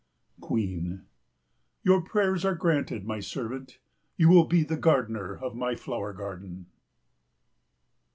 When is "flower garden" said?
5.75-6.65